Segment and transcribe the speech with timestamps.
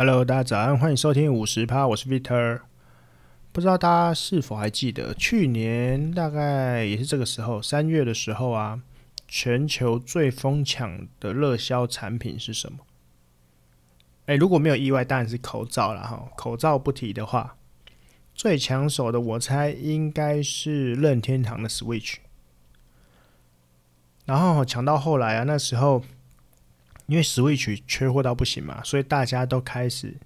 [0.00, 2.60] Hello，大家早安，欢迎收听五十趴，我是 Vitor。
[3.52, 8.80] 不知道大家是否还记得，去年大概也是这个时候，三月的时候啊，
[9.28, 12.78] 全球最疯抢的热销产品是什么？
[14.24, 16.30] 哎，如果没有意外，当然是口罩了哈。
[16.34, 17.58] 口罩不提的话，
[18.34, 22.14] 最抢手的我猜应该是任天堂的 Switch。
[24.24, 26.02] 然后抢到后来啊，那时候。
[27.10, 30.16] 因为 Switch 缺货到不行嘛，所以大家都开始，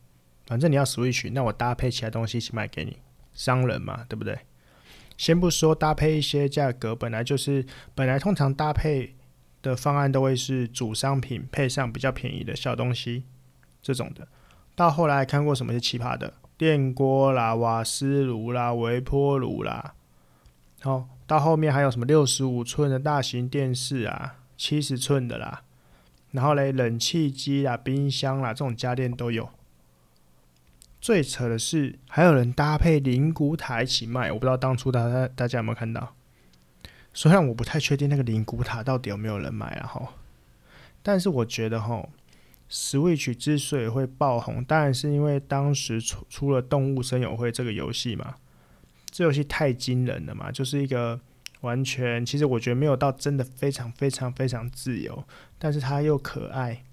[0.46, 2.98] 反正你要 Switch，那我搭配其他东西一起卖给你，
[3.32, 4.38] 商人嘛，对不对？
[5.16, 9.14] 先不说搭配一些价格，本来就是本来通常搭配
[9.62, 13.24] 的方案都会是主商品配上比较便宜的小东西
[13.80, 14.28] 这种的。
[14.74, 19.94] 到后来看过什么是奇葩的，电锅啦、瓦斯炉啦、微波炉啦，
[20.82, 25.62] 好，到后面还有什么六十五寸的大型电视啊，七十寸的啦。
[26.34, 29.48] 然后嘞，冷气机啦、冰箱啦，这种家电都有。
[31.00, 36.16] 最扯的是，还有人搭配灵骨塔一起卖，我不知道当初大家大家有没有看到。
[37.12, 40.12] 虽然我不太确定那个灵骨塔到底有没有人买啊哈，
[41.04, 42.08] 但是我觉得哈
[42.68, 48.34] ，Switch 之所以会爆红，当然是因为当时出出了《动物森友会》这个游戏嘛，
[49.08, 51.20] 这游戏太惊人了嘛，就是一个。
[51.64, 55.24] 完全，其实我觉得没有到真的非常非常非常自由，
[55.58, 56.84] 但是它又可爱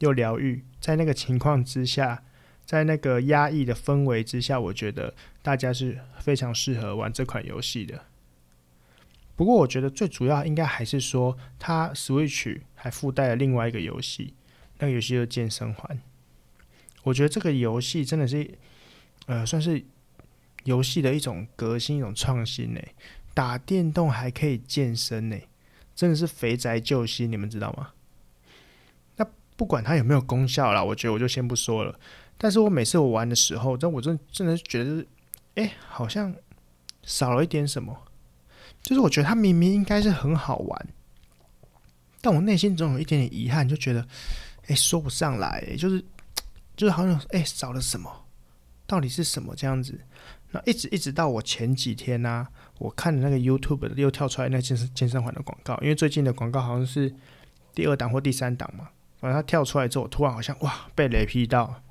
[0.00, 0.62] 又疗愈。
[0.78, 2.22] 在那个情况之下，
[2.66, 8.04] 在那个压抑的氛围之下，我觉得大家是非常适合玩这款游戏的。
[9.34, 14.34] 不过，我觉得最主要应该还是说，它 Switch 还附带了另外一个游戏，
[14.78, 15.98] 那个游戏就是健身环。
[17.04, 18.48] 我觉得这个游戏真的是，
[19.26, 19.82] 呃，算是
[20.64, 22.80] 游戏的一种革新、一种创新呢。
[23.34, 25.36] 打电动还可以健身呢，
[25.94, 27.90] 真的是肥宅救星，你们知道吗？
[29.16, 29.26] 那
[29.56, 31.98] 不管它有没有功效啦，我觉得我就先不说了。
[32.38, 35.04] 但是我每次我玩的时候，但我真真的觉得，
[35.56, 36.34] 哎、好像
[37.02, 38.06] 少了一点什么。
[38.82, 40.88] 就是我觉得它明明应该是很好玩，
[42.20, 44.06] 但我内心总有一点点遗憾，就觉得，
[44.66, 46.04] 哎、说不上来、就是
[46.76, 48.26] 就是好像，哎、少了什么？
[48.86, 49.98] 到底是什么这样子？
[50.54, 52.46] 那一直一直到我前几天呢、
[52.78, 57.12] 我看的那个 YouTube 又跳出来那健身健身环的广告，因为最近的广告好像是
[57.74, 58.88] 第二档或第三档嘛，
[59.18, 61.82] 反正它跳出来之后，我突然好像哇被雷劈到，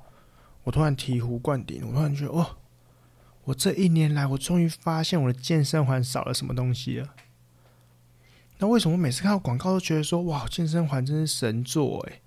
[0.62, 2.56] 我突然醍醐灌顶，我突然觉得哦，
[3.44, 7.14] 我这一年来我终于发现我的健身环少了什么东西了。
[8.58, 12.22] 那为什么每次看到广告都觉得说哇健身环真是神作诶？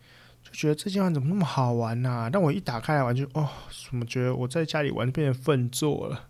[0.48, 3.50] 就觉得这健身怎么那么好玩呐、但我一打开来玩就哦，
[3.90, 6.24] 怎么觉得我在家里玩变成粪作了？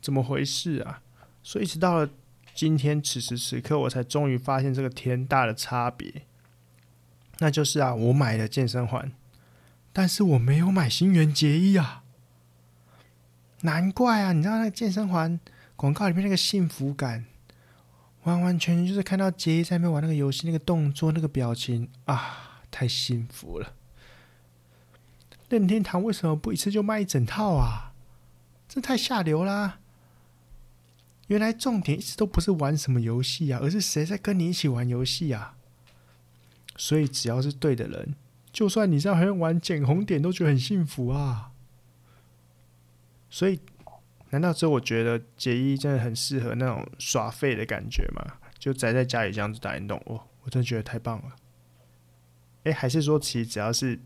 [0.00, 1.02] 怎么回事啊？
[1.42, 2.08] 所以一直到了
[2.54, 6.22] 今天此时此刻，我才终于发现这个天大的差别。
[7.40, 9.10] 那就是啊，我买了健身环，
[9.92, 12.04] 但是我没有买新垣结衣啊。
[13.62, 14.32] 难怪啊！
[14.32, 15.40] 你知道那个健身环
[15.74, 17.24] 广告里面那个幸福感，
[18.22, 22.53] 完完全全就是看到结衣在那边玩那个游戏，那个动作，那个表情啊。
[22.74, 23.74] 太幸福了！
[25.48, 27.92] 任天堂为什么不一次就卖一整套啊？
[28.68, 29.78] 这太下流啦！
[31.28, 35.54] 原来重点一直都不是玩什么游戏啊，而是谁在跟你一起玩游戏啊。
[36.76, 38.16] 所以只要是对的人，
[38.52, 41.52] 就算你在还玩捡红点，都觉得很幸福啊。
[43.30, 43.60] 所以，
[44.30, 48.38] 难道只有我觉得结衣真的很适合那种耍废的感觉吗？
[48.58, 51.36] 就宅在家里这样子打电动，哦，我真的觉得太棒了。
[52.64, 54.00] 哎，还是说，其实只要是，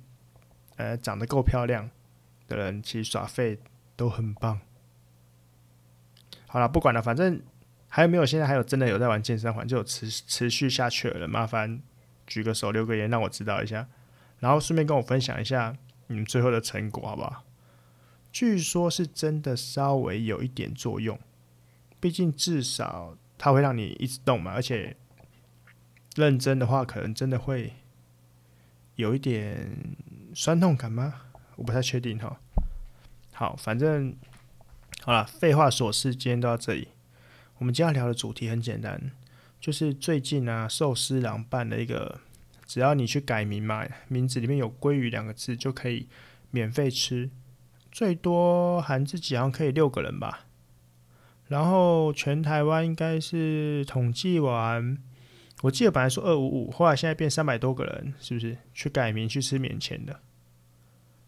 [0.76, 1.88] 呃，长得够漂亮
[2.48, 3.58] 的人，其实耍废
[3.96, 4.60] 都很棒。
[6.48, 7.40] 好了，不管了，反正
[7.86, 8.26] 还有没有？
[8.26, 11.28] 现在还有真的有在玩健身环，就有持持续下去了。
[11.28, 11.80] 麻烦
[12.26, 13.88] 举个手，留个言，让我知道一下。
[14.40, 15.76] 然后顺便跟我分享一下
[16.08, 17.44] 你们最后的成果，好不好？
[18.32, 21.18] 据说是真的稍微有一点作用，
[22.00, 24.96] 毕竟至少它会让你一直动嘛，而且
[26.16, 27.74] 认真的话，可能真的会。
[28.98, 29.94] 有一点
[30.34, 31.14] 酸痛感吗？
[31.54, 32.40] 我不太确定哈。
[33.32, 34.12] 好，反正
[35.04, 36.88] 好了，废话琐事，今天到这里。
[37.58, 39.12] 我们今天要聊的主题很简单，
[39.60, 42.18] 就是最近啊，寿司郎办了一个，
[42.66, 46.08] 只要你去改名嘛，名字里面有“鲑鱼”两个字，就可以
[46.50, 47.30] 免费吃，
[47.92, 50.46] 最多含自己好像可以六个人吧。
[51.46, 54.98] 然后全台湾应该是统计完。
[55.62, 60.20] 我记得本来说二五五，后来现在变三百多个人，是不是去改名去吃免钱的？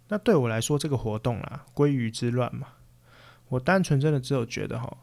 [0.08, 2.68] 那对我来说，这个活动啊，鲑鱼之乱嘛，
[3.48, 4.98] 我单纯真的只有觉得哈，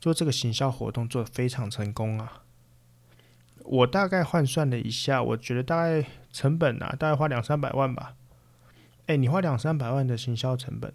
[0.00, 2.42] 做这个行销活动做得非常成功啊。
[3.64, 8.14] 我大概换算了一下，我觉得大概成本啊，大概花两三百万吧。
[9.06, 10.92] 哎，你花两三百万的行销成本，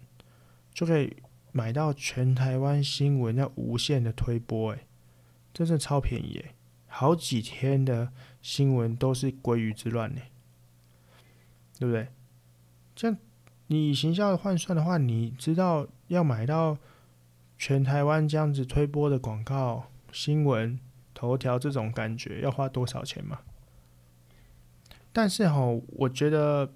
[0.72, 1.16] 就可以
[1.52, 4.86] 买到全台湾新闻要无限的推播，哎，
[5.52, 6.54] 真的超便宜，哎，
[6.90, 10.20] 好几天的新闻都是鲑鱼之乱，呢，
[11.78, 12.08] 对不对？
[12.94, 13.16] 这样
[13.68, 16.76] 你行销的换算的话，你知道要买到
[17.56, 20.78] 全台湾这样子推播的广告、新闻、
[21.14, 23.38] 头条这种感觉要花多少钱吗？
[25.12, 26.70] 但是哈，我觉得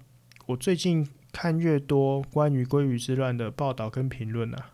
[0.47, 1.07] 我最近。
[1.35, 4.71] 看越多关于鲑鱼之乱的报道跟评论啊，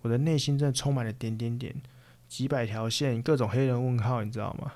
[0.00, 1.80] 我的内心真的充满了点点点、
[2.32, 4.72] 几百条线、各种黑人问号，你知道吗？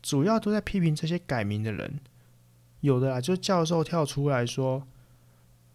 [0.00, 2.00] 主要都在批评这些改名的人，
[2.80, 4.86] 有的啊，就教授跳出来说，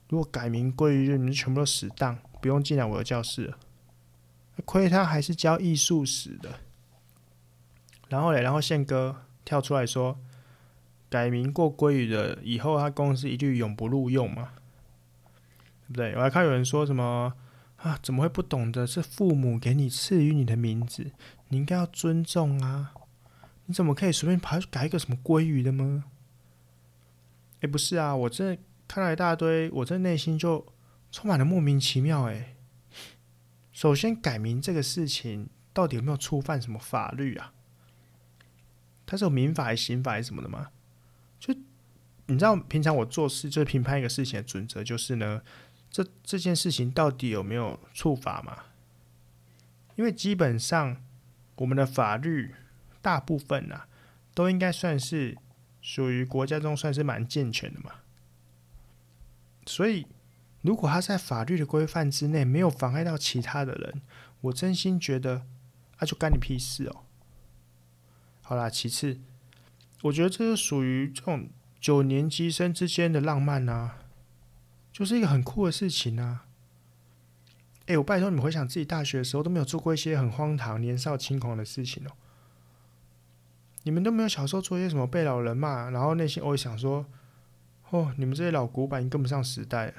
[0.08, 3.60] 如果改名鲑鱼，你们全部都死当，不用进来我的教室了。
[4.66, 6.62] 亏他还是教艺术史的。
[8.08, 10.18] 然后嘞，然后宪哥跳出来说。
[11.12, 14.50] 改名过归于的，以后他公司一律永不录用嘛？
[15.88, 16.14] 对不对？
[16.16, 17.34] 我还看有人说什么
[17.82, 18.00] 啊？
[18.02, 21.12] 怎么会不懂得是父母给你赐予你的名字，
[21.48, 22.94] 你应该要尊重啊？
[23.66, 26.06] 你怎么可以随便跑去改一个什么鲑鱼的吗？
[27.62, 30.66] 哎，不是啊，我这看了一大堆，我这内心就
[31.12, 32.30] 充满了莫名其妙。
[32.30, 32.56] 哎，
[33.72, 37.54] 首先改名这个事情到底有没有触犯什么法律啊？
[39.06, 40.70] 它是有民法还是刑法还是什么的吗？
[41.40, 41.54] 就
[42.28, 45.42] 你知道，平常我做事就是评判一个事情的准则，就是呢，
[45.92, 48.66] 这这件事情到底有没有触法嘛？
[49.96, 51.02] 因为基本上
[51.56, 52.56] 我们的法律
[53.02, 53.88] 大部分啊，
[54.34, 55.38] 都应该算是
[55.82, 57.92] 属于国家中算是蛮健全的嘛。
[59.66, 60.08] 所以，
[60.62, 64.02] 如果他在法律的规范之内，没有妨碍到其他的人，
[64.42, 65.46] 我真心觉得，
[65.98, 67.04] 那、啊、就干你屁事哦。
[68.42, 69.20] 好啦，其次。
[70.04, 71.50] 我觉得这是属于这种
[71.80, 73.98] 九年级生之间的浪漫啊，
[75.00, 76.46] 就是一个很酷的事情啊。
[77.86, 82.12] 哎，我拜托你们回想自己大学的时候都没有做过一些很荒唐、年少轻狂的事情哦。
[83.84, 87.06] 你们都没有小时候做一些什么被老人骂，然后内心偶尔想说
[87.92, 89.94] ：“哦，你们这些老古板，已经跟不上时代了。”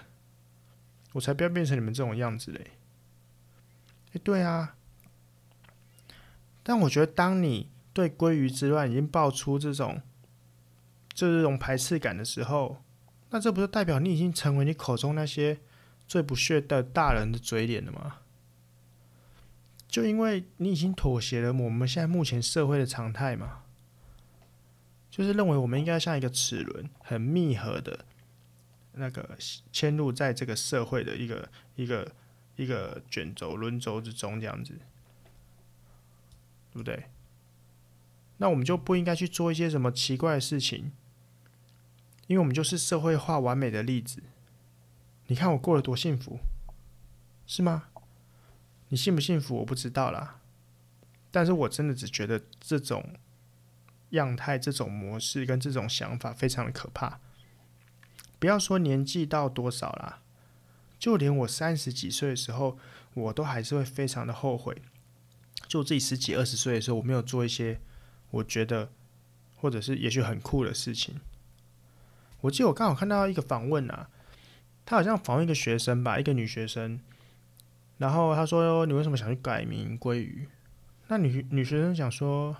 [1.14, 2.72] 我才不要变成你们这种样子嘞。
[4.12, 4.76] 哎，对啊。
[6.62, 7.70] 但我觉得当你。
[7.92, 10.00] 对鲑鱼之乱已经爆出这种，
[11.12, 12.80] 这种排斥感的时候，
[13.30, 15.60] 那这不是代表你已经成为你口中那些
[16.06, 18.18] 最不屑的大人的嘴脸了吗？
[19.88, 23.62] 就因为你已经妥协了我们现在目前社会的常态嘛，
[25.10, 28.04] 就是认为我们应该像一个齿轮，很密合的，
[28.92, 29.36] 那个
[29.72, 32.12] 嵌入在这个社会的一个一个
[32.54, 34.74] 一个卷轴轮轴之中，这样子，
[36.72, 37.06] 对不对？
[38.36, 40.92] 那我们就不应该去做一些什么奇怪的事情，
[42.30, 44.22] 因为我们就是社会化完美的例子。
[45.26, 46.38] 你看我过得多幸福，
[47.44, 47.88] 是吗？
[48.90, 50.38] 你幸不幸福我不知道啦，
[51.32, 53.14] 但是我真的只觉得这种
[54.10, 57.18] 样态、这种模式跟这种想法非常的可怕。
[58.38, 60.22] 不要说年纪到多少啦，
[61.00, 62.78] 就连我三十几岁的时候，
[63.14, 64.80] 我都还是会非常的后悔，
[65.66, 67.80] 就自己十几二十岁的时候，我没有做一些。
[68.30, 68.92] 我觉得，
[69.56, 71.16] 或者是也许很酷的事情。
[72.42, 74.08] 我记得我刚好看到一个访问啊，
[74.86, 77.00] 他好像访问一个学生吧，一个女学生。
[77.98, 80.48] 然后他说：“你为什么想去改名鲑鱼？”
[81.08, 82.56] 那女女学生讲说：“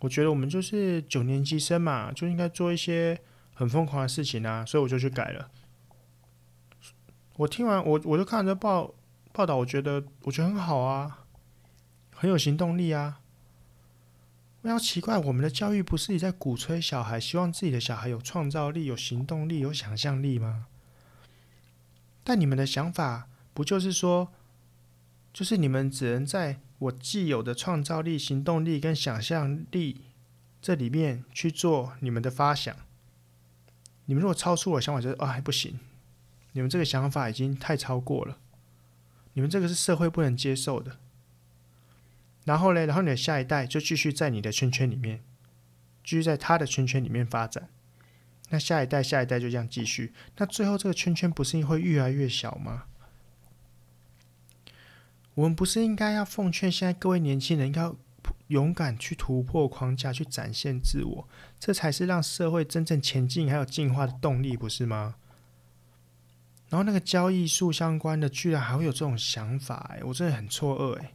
[0.00, 3.20] 我觉得我们就是九年级生嘛，就应该做一些
[3.54, 5.48] 很疯狂的事情啊，所以我就去改了。”
[7.38, 8.92] 我听完，我我就看这报
[9.32, 11.24] 报道，我觉得我觉得很好啊，
[12.12, 13.20] 很有行动力啊。
[14.66, 20.66] 不要奇怪，我们的教育不是也在鼓吹小孩，希望自己的小孩有创造力、有行动力、有想象力吗？
[22.24, 24.32] 但你们的想法不就是说，
[25.32, 30.00] 就是你们只能在我既有的创造力、行动力跟想象力
[30.60, 32.74] 这里面去做你们的发想。
[34.06, 35.78] 你们如果超出我的想法，就是啊，还不行。
[36.54, 38.36] 你们这个想法已经太超过了，
[39.34, 40.98] 你们这个是社会不能接受的。
[42.46, 45.20] 然后嘞，然后你的下一代就继续在你的圈圈里面，
[46.02, 47.68] 继续在他的圈圈里面发展。
[48.50, 50.14] 那下一代、下一代就这样继续。
[50.36, 52.84] 那最后这个圈圈不是会越来越小吗？
[55.34, 57.96] 我们不是应该要奉劝现在各位年轻人，应该要
[58.46, 65.16] 勇敢去突破框架，去展现自我，这才是让社会真正前进还有进化的动力，不是吗？
[66.68, 71.12] 然后那个交易术相关的，居然还会有这种想法，哎，我真的很错愕，哎。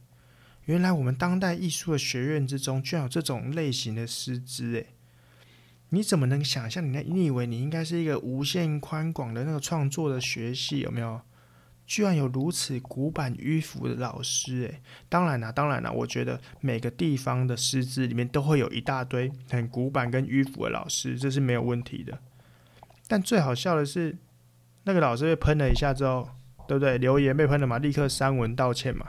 [0.66, 4.86] 原来我们当代艺术的学院之中，居然有这种类型的师资诶。
[5.88, 6.84] 你怎么能想象？
[6.84, 11.20] 你那你以为你应该是一个无限宽广的那个创作的学系有没有？
[11.84, 22.18] 居然有如此古板迂腐的老师诶，当然啦，当然啦，我觉得每个地方的师资里面都会有一大堆很古板跟迂腐的老师，这是没有问题的。
[23.08, 24.16] 但最好笑的是，
[24.84, 26.26] 那个老师被喷了一下之后，
[26.66, 26.96] 对不对？
[26.96, 29.08] 留言被喷了嘛，立刻删文道歉嘛。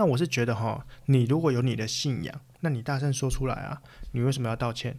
[0.00, 3.82] 那我是觉得哈，你如果有你的信仰，那你大声说出来啊！
[4.12, 4.98] 你为什么要道歉？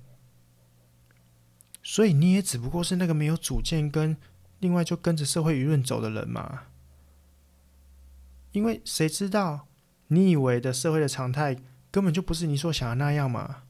[1.81, 4.15] 所以你也只不过是那个没有主见跟
[4.60, 6.65] 另外就跟着社会舆论走的人嘛。
[8.51, 9.67] 因为谁知道
[10.10, 11.58] 你以为的社会的常态
[11.89, 13.63] 根本就不是你所想的那样嘛，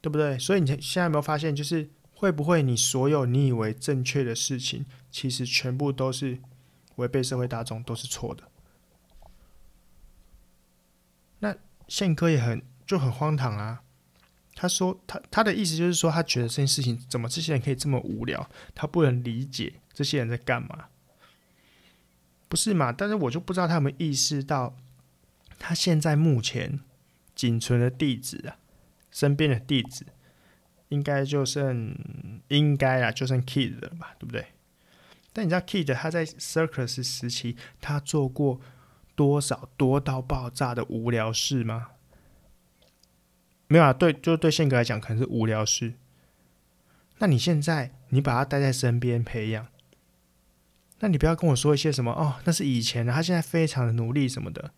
[0.00, 0.36] 对不对？
[0.36, 6.40] 所以你现在有没有发现，就是会不会你所有你以为正确的事情，其实全部都是
[6.96, 8.42] 违背社会大众，都是错的？
[11.42, 11.56] 那
[11.90, 13.82] 宪哥也很就很荒唐啊！
[14.54, 20.86] 他说他他的意思就是说，他觉得这件事情怎么这些人可以这么无聊，他不能理解这些人在干嘛，
[22.48, 22.92] 不是嘛？
[22.92, 24.76] 但是我就不知道他有没有意识到，
[25.58, 26.78] 他现在目前
[27.34, 28.56] 仅存的弟子啊，
[29.10, 30.06] 身边的弟子
[30.90, 31.92] 应该就剩
[32.48, 34.46] 应该啊，就剩 Kid 了吧，对不对？
[35.32, 38.60] 但你知道 Kid 他在 Circus 时期，他做过。
[39.20, 41.88] 多少多到爆炸的无聊事吗？
[43.66, 45.92] 没有啊，对，就对宪哥来讲，可能是无聊事。
[47.18, 49.66] 那你现在你把他带在身边培养，
[51.00, 54.72] 那你不要跟我说一些什么哦，那是以前的，他现在非常的努力什么的，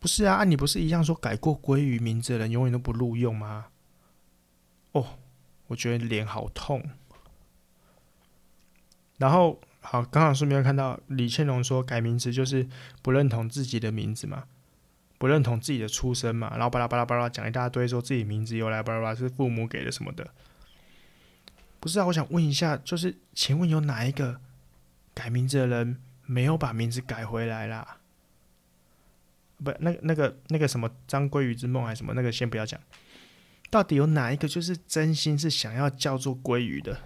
[0.00, 0.42] 不是啊？
[0.42, 3.66] 你不是一样说改过归于名字的人永远都不录用吗？
[4.90, 5.20] 哦，
[5.68, 6.82] 我觉得脸好痛。
[9.18, 9.60] 然后。
[9.86, 12.66] 好，刚好顺便看到李倩龙说改名字就是
[13.02, 14.44] 不认同自己的名字嘛，
[15.18, 20.26] 不认同自己的出身嘛，然后巴拉巴拉巴拉讲一大堆，说自己名字由来巴拉巴拉是父母给的什么的，
[21.78, 22.06] 不是啊？
[22.06, 24.40] 我想问一下，就是请问有哪一个
[25.12, 27.98] 改名字的人没有把名字改回来啦？
[29.62, 32.80] 不，那那个那个什么张鲑鱼之梦还是什么那个先不要讲，
[33.70, 37.00] 到底有哪一个就是真心是想要叫做鲑鱼的？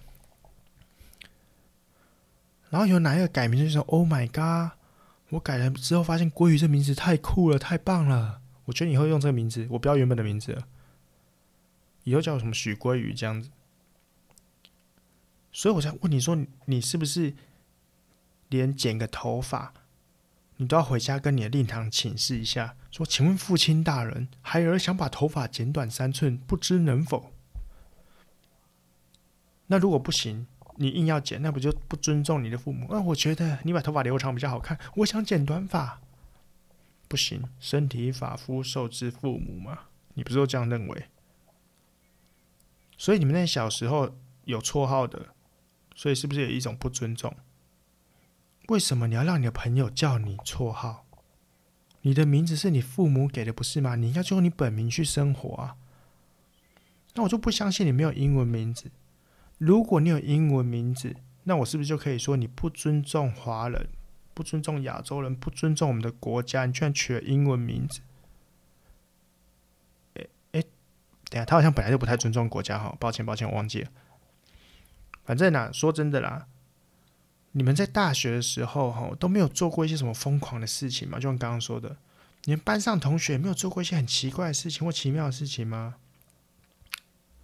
[2.71, 4.77] 然后有哪一个改名就说 “Oh my god”，
[5.31, 8.41] 我改了之后发现“鲑鱼”这名字太酷了，太棒了。
[8.67, 10.69] 我觉得以后用这个名字，我不要原本的名字了，
[12.05, 13.51] 以后叫我什么许鲑鱼这样子。
[15.51, 17.35] 所以我才问你说，你是不是
[18.49, 19.73] 连剪个头发，
[20.57, 27.33] 你都要回家跟你的令堂请示一下，说：“请问父亲大人，孩儿想把头发剪短三寸，不知能否？”
[29.69, 30.47] 那如果不行？
[30.81, 32.89] 你硬要剪，那不就不尊重你的父母？
[32.93, 34.79] 啊，我觉得你把头发留长比较好看。
[34.97, 36.01] 我想剪短发，
[37.09, 39.81] 不行，身体发肤受之父母嘛。
[40.15, 41.05] 你不是都这样认为？
[42.97, 45.35] 所以你们那小时候有绰号的，
[45.95, 47.35] 所以是不是有一种不尊重？
[48.69, 51.07] 为什么你要让你的朋友叫你绰号？
[52.03, 53.97] 你的名字是你父母给的，不是吗？
[53.97, 55.77] 你应该就用你本名去生活啊。
[57.15, 58.91] 那我就不相信你没有英文名字。
[59.59, 63.89] 如果你有英文名字，那我是不是就可以说你不尊重华人，
[64.33, 66.65] 不尊重亚洲人，不尊重我们的国家？
[66.67, 68.01] 你居然取了英文名字？
[70.15, 70.63] 诶诶，
[71.29, 73.91] 等下，他好像本来就不太尊重国家哈，抱歉抱歉，我忘记了。
[75.25, 76.47] 反正呐，说真的啦，
[77.53, 81.19] 你们在大学的时候哈都没有做过一些什么疯狂的事情吗？
[81.19, 81.97] 就像刚刚说的，
[82.45, 85.97] 你们班上同学没有做过一些很奇怪的事情或奇妙的事情吗？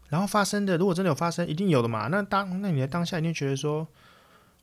[0.08, 2.08] 然后发生的，如果真的有发生，一定有的嘛。
[2.08, 3.88] 那当那你的当下一定觉得说，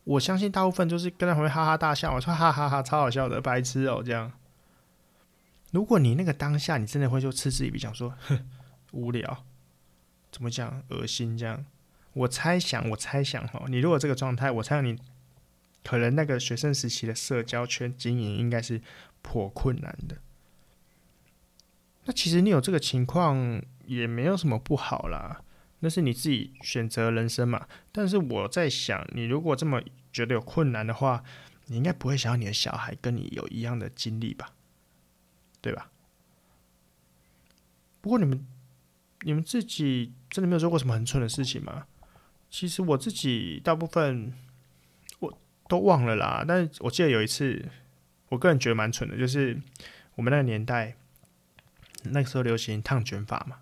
[0.03, 4.31] 我相信大部分就是跟在旁边哈哈大笑，我说哈哈哈，超好笑的，白痴哦这样。
[5.71, 8.47] 如果你那个当下，你真的会就嗤之以鼻，讲说，哼，
[8.91, 9.43] 无聊，
[10.31, 11.65] 怎么讲，恶心这样。
[12.13, 14.97] 我猜想，我猜想哈，你如果这个状态，我猜想你
[15.83, 18.81] 可能那个学生时期的社交圈经营应该是
[19.21, 20.17] 颇困难的。
[22.05, 25.43] 那其实你有这个情况也没有什么不好啦，
[25.79, 27.67] 那是你自己选择人生嘛。
[27.91, 29.81] 但是我在想，你如果这么
[30.13, 31.21] 觉得有困难的话，
[31.65, 34.53] 你应该不会想要你的小孩跟你有一样的经历吧？
[35.59, 35.91] 对吧？
[37.99, 38.47] 不过你们
[39.23, 41.85] 你们自己真的没有做过什么很蠢的事情吗？
[42.49, 44.33] 其实我自己大部分
[45.19, 46.45] 我都忘了啦。
[46.47, 47.69] 但是我记得有一次，
[48.29, 49.59] 我个人觉得蛮蠢的，就是
[50.15, 50.95] 我们那个年代。
[52.03, 53.57] 那个时候流行烫卷发嘛，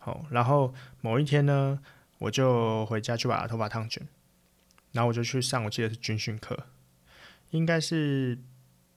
[0.00, 1.78] 好，然后某一天呢，
[2.18, 4.02] 我就回家去把头发烫卷，
[4.92, 6.58] 然后我就去上，我记得是军训课，
[7.50, 8.38] 应该是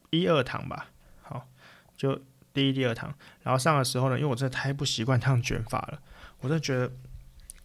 [0.09, 0.87] 一二堂吧，
[1.21, 1.47] 好，
[1.95, 2.21] 就
[2.53, 6.01] 第一、第二堂，然后上的时候呢，因为我真的太不习惯烫卷发了，
[6.39, 6.91] 我真的觉得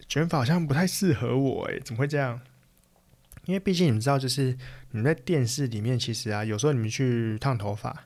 [0.07, 2.41] 卷发好像不太适合我诶，怎么会这样？
[3.45, 4.55] 因为毕竟你们知道，就是
[4.91, 8.05] 你在电视里面，其实啊，有时候你们去烫头发、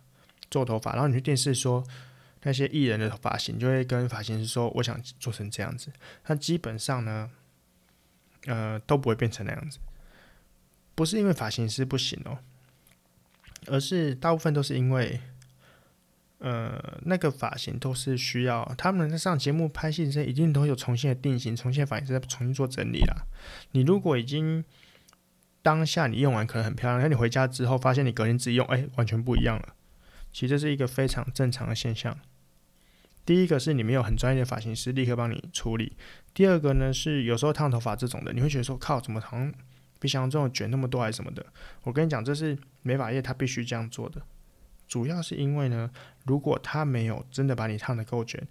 [0.50, 1.84] 做头发，然后你去电视说
[2.44, 5.92] 那些艺人的发型，就会跟发型师说，我想做成这样子。
[6.28, 7.32] 那基本上呢，
[8.46, 9.80] 呃，都不会变成那样子。
[10.96, 12.40] 不是因为发型师不行哦，
[13.68, 15.20] 而是大部分都是因为。
[16.40, 23.24] 呃，那个发型都是需要他们在上节目拍戏之前，一定都有重新的定型，重新的发型再重新做整理啦。
[23.72, 24.62] 你如果已经
[25.62, 29.74] 当下你用完可能很漂亮，那你回家之后发现你隔天自己用，哎，完全不一样了。
[30.34, 32.20] 其实这是一个非常正常的现象。
[33.26, 35.96] 第一个是你没有很专业的发型师立刻帮你处理，
[36.34, 39.54] 第二个呢是有时候烫头发这种的，你会觉得说靠，怎么好像
[40.00, 41.46] 比想象中卷那么多还是什么的？
[41.84, 44.22] 我跟你讲，这是美发业他必须这样做的。
[44.88, 45.90] 主要是因为呢，
[46.26, 48.46] 如果他没有真的把你烫的够卷，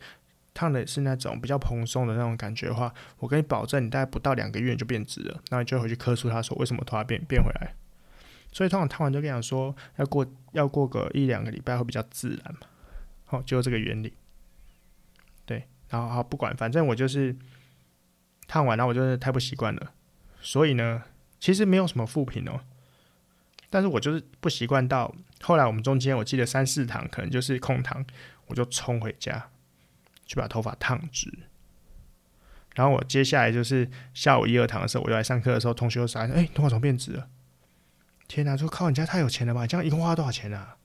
[0.55, 7.75] 烫的是那种比较蓬松的那种感觉的话，我跟你保证，你大概不到两个月就变直了，那你就回去客诉他说为什么头发变变回来。
[8.51, 12.61] 所以通常烫完就跟你讲说，要过要过个一两个礼拜会比较自然嘛。
[13.27, 14.15] 好，就这个原理。
[15.93, 17.37] 对，然后好不管，反正我就是
[18.47, 19.93] 烫完，然后我就是太不习惯了，
[20.41, 21.03] 所以呢，
[21.39, 22.61] 其实没有什么副品哦。
[23.69, 28.05] 但是我就是不习惯，到后来我们中间我记得三四堂可能就是空堂，
[28.47, 29.51] 我就冲回家
[30.27, 31.31] 去把头发烫直。
[32.75, 37.29] 然后我接下来就是下午一二堂的时候，我又来上课的时候，同学又说：“哎、欸，头发怎么变直了？”
[38.29, 39.67] 天哪，说靠，你家太有钱了吧？
[39.67, 40.77] 这样一共花多少钱啊？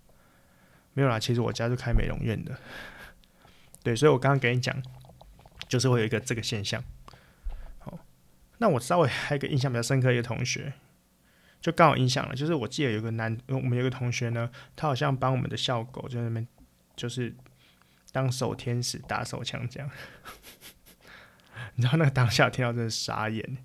[0.93, 2.57] 没有啦，其实我家就开美容院的。
[3.83, 4.81] 对，所以我刚刚给你讲，
[5.67, 6.83] 就是会有一个这个现象。
[7.79, 7.99] 好，
[8.57, 10.73] 那我稍微还有一个印象比较深刻的一个同学。
[11.59, 16.47] 就刚好印象了，就是我记得有个男，我们有个同学呢，他好像帮我们的校狗就在那边，
[16.95, 17.35] 就是
[18.11, 19.89] 当守天使打手枪这样。
[21.73, 23.57] 你知道那个当下听到真的傻眼，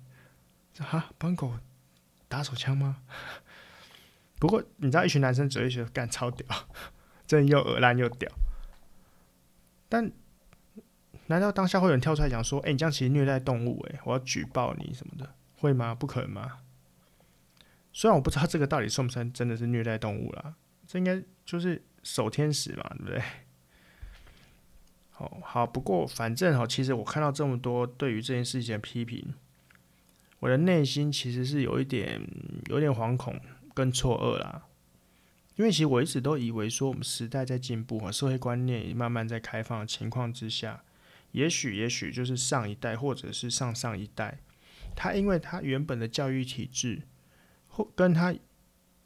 [0.79, 1.59] 啊，帮狗
[2.27, 2.97] 打手枪吗？
[4.39, 6.47] 不过你知道一群男生只会觉得干超屌，
[7.27, 8.29] 真的又恶烂又屌。
[9.87, 10.11] 但
[11.27, 15.95] 难道当下会有人跳出来讲说，哎、你这样其实虐待动物，哎，我要举报你什么的，会吗？
[15.95, 16.59] 不可能吗？
[17.91, 20.55] 虽然我不知道这个到底算不算真的是虐待动物啦，
[20.87, 23.21] 这应该就是守天使嘛，对不对？
[25.11, 29.33] 好好，不过反正哈，其实我看到这么多对于这件事情的批评，
[30.39, 32.19] 我的内心其实是有一点
[32.65, 33.39] 有点惶恐
[33.73, 34.63] 跟错愕啦。
[35.55, 40.83] 因为其实我一直都以为说，我们时代在进步，社会观念也慢慢在开放的情况之下，
[41.33, 44.39] 也许也许就是上一代或者是上上一代，
[44.95, 47.03] 他因为他原本的教育体制。
[47.75, 48.31] 或跟他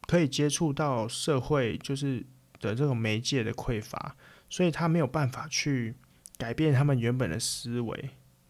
[0.01, 2.25] 可以接触到社会，就是
[2.59, 4.17] 的这种媒介的匮乏，
[4.49, 5.95] 所以他没有办法去
[6.37, 7.97] 改变他们原本的思维，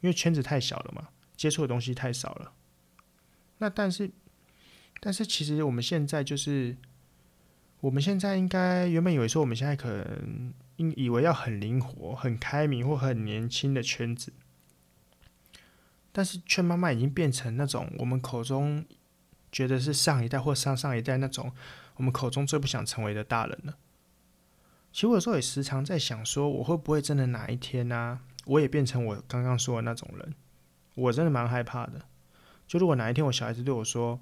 [0.02, 2.52] 因为圈子太小了嘛，接触的东西太少了。
[3.60, 4.10] 那但是，
[5.00, 6.76] 但是其实我们现在就是，
[7.82, 14.34] 我们现在应该原本以为说我们现在可能因以为要很灵活、很开明或很年轻的圈子，
[16.12, 18.86] 但是却慢慢已经变成那种我们口中。
[19.50, 21.52] 觉得是上一代或上上一代那种
[21.96, 23.78] 我们口中最不想成为的大人了。
[24.92, 30.36] 其实我有时候也时常在想，说我会不会真的哪一天呢、我也变成我刚刚说的那种人？
[30.96, 32.02] 我真的蛮害怕的。
[32.68, 34.20] 就如果哪一天我小孩子对我说：“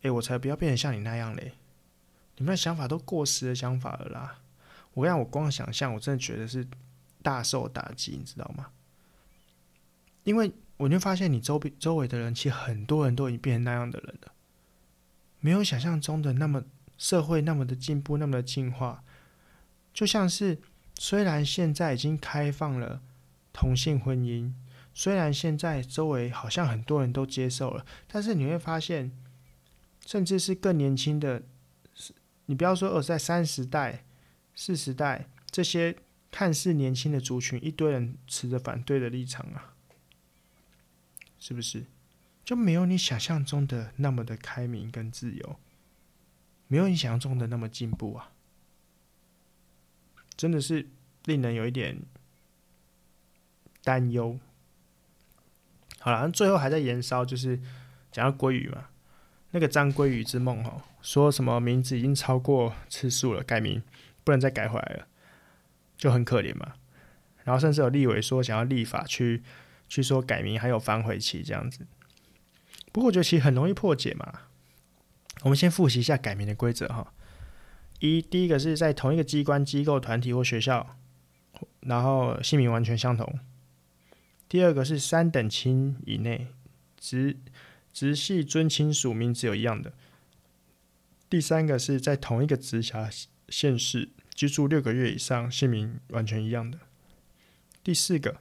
[0.00, 1.52] 诶，我才不要变成像你那样嘞！”
[2.38, 4.38] 你们的想法都过时的想法了啦。
[4.94, 6.66] 我让我光想象，我真的觉得是
[7.22, 8.68] 大受打击，你知道吗？
[10.24, 14.32] 因为我就发现，你周边周围的人，其实很多人都已经变成那样的人了。
[15.40, 16.64] 没有想象中的那么
[16.96, 19.04] 社会那么的进步，那么的进化，
[19.92, 20.58] 就像是
[20.96, 23.02] 虽然现在已经开放了
[23.52, 24.52] 同性婚姻，
[24.94, 29.12] 虽然现在周围好像很多人都接受了，但是你会发现，
[30.06, 31.42] 甚至是更年轻的，
[32.46, 34.03] 你不要说二在三十代、
[34.54, 35.96] 四时代这些
[36.30, 39.74] 看似年轻的族群，一堆人持着反对的立场啊，
[41.38, 41.84] 是不是？
[42.44, 45.56] 就没有你想象中的那么的开明跟自由，
[46.68, 48.32] 没有你想象中的那么进步啊！
[50.36, 50.88] 真的是
[51.24, 52.02] 令人有一点
[53.82, 54.38] 担忧。
[56.00, 57.58] 好了，最后还在延烧，就是
[58.12, 58.88] 讲到鲑鱼嘛，
[59.52, 63.82] 那个张鲑鱼之梦哦，说什么名字已经超过次数了，改名
[64.24, 65.06] 不能再改回来了，
[65.96, 66.74] 就很可怜嘛。
[67.44, 69.42] 然后甚至有立委说想要立法去
[69.88, 71.86] 去说改名还有反悔期这样子。
[72.90, 74.40] 不过我觉得其实很容易破解嘛。
[75.42, 77.12] 我们先复习一下改名的规则哈。
[78.00, 80.96] 一，第一个是在同一个机关、机构、团体或学校，
[81.80, 83.38] 然后姓名完全相同。
[84.48, 86.48] 第二个是三等亲以内，
[86.98, 87.36] 直
[87.92, 89.92] 直系尊亲属名字有一样的。
[91.28, 93.10] 第三个是在同一个直辖
[93.48, 96.78] 县市居住六个月以上，姓名完全一样的。
[97.82, 98.36] 第四个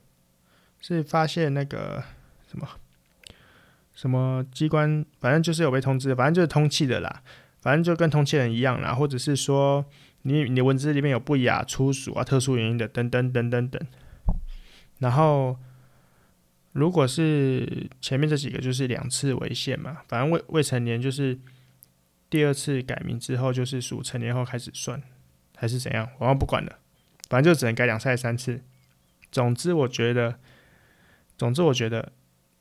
[0.80, 2.04] 是发现那个
[2.50, 2.68] 什么
[3.94, 7.22] 什么机关，反正就是有被通知，反正就是通气的啦，
[7.62, 9.86] 反正就跟通气人一样啦，或者是说
[10.24, 13.82] 你你文字里面有不雅、粗俗啊、特殊原因的等等等等等。
[15.00, 15.60] 然后
[16.72, 21.38] 如果是前面这几个就是两次违宪嘛，反正未未成年就是。
[22.34, 25.00] 第二次改名之后，就是属成年后开始算，
[25.56, 26.10] 还是怎样？
[26.17, 26.80] 我不管了，
[27.30, 28.63] 反正就只能改两次、三次。
[29.32, 30.39] 总之，我觉得，
[31.38, 32.12] 总之，我觉得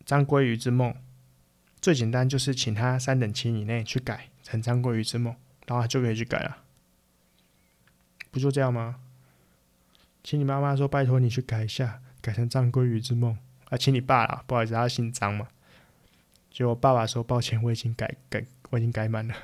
[0.05, 0.95] 张鲑鱼之梦
[1.81, 5.35] 最简单，就是请他三等亲以内去改成张鲑鱼之梦，
[5.67, 6.59] 然后他就可以去改了。
[8.31, 8.97] 不就这样吗？
[10.23, 13.39] 请你妈妈说，拜托你去改一下，改成张鲑鱼之梦
[13.71, 15.49] 啊，请你爸啦，不好意思，他姓张嘛。
[16.51, 18.45] 就我爸爸说，抱歉，我已经改改。
[18.73, 19.35] 我已经改满了，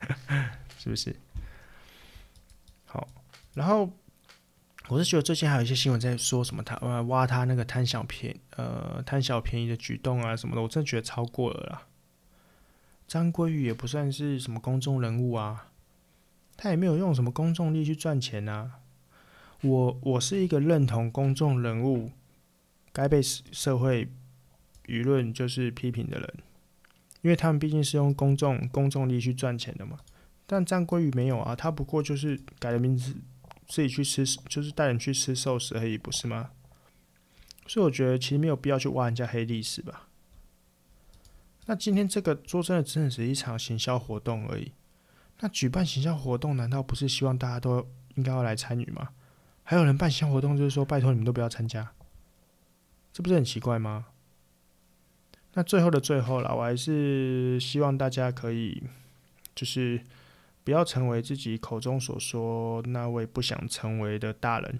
[0.76, 1.16] 是不是？
[2.84, 3.08] 好，
[3.54, 3.90] 然后
[4.88, 11.86] 我是觉得最近还有一些新闻在说什么他呃挖他那个贪小便呃贪小便宜的举动啊什么的，我真的觉得超过了啦。
[13.08, 15.70] 张鲑鱼也不算是什么公众人物啊，
[16.58, 18.80] 他也没有用什么公众力去赚钱啊。
[19.62, 22.12] 我我是一个认同公众人物
[22.92, 24.12] 该被社会
[24.84, 26.34] 舆论就是批评的人。
[27.22, 29.98] 因为他们毕竟是用公众公众力去赚钱的嘛，
[30.46, 33.14] 但张鲑鱼没有啊，他不过就是改了名字，
[33.68, 36.50] 自己去吃，就是带人去吃寿司而已，不是吗？
[37.66, 40.08] 所以我觉得其实没有必要去挖人家黑历史吧。
[41.66, 44.72] 那今天这个说真的，真的是一场行销活动而已。
[45.38, 49.10] 那举办行销活动，难道不是希望大家都应该要来参与吗？
[49.62, 51.92] 还有人办行销活动，就是说拜托你们都不要参加，
[53.12, 54.06] 这不是很奇怪吗？
[55.54, 58.82] 那最后的最后了，我还是希望大家可以，
[59.54, 60.00] 就是
[60.62, 64.78] 不要成为自己口中所说那位不想成为的大人。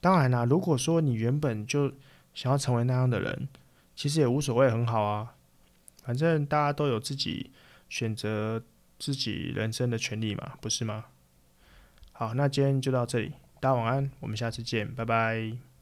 [0.00, 1.92] 当然啦，如果说你原本就
[2.32, 3.48] 想要成为那样的人，
[3.94, 5.34] 其实也无所谓，很好啊。
[6.02, 7.50] 反正大家都有自己
[7.88, 8.62] 选择
[8.98, 11.06] 自己人生的权利嘛，不是吗？
[12.12, 15.73] 好，那今天就到这里，大家晚安，我们下次见，拜拜。